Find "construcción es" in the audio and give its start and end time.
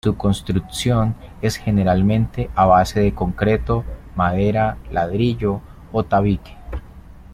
0.17-1.57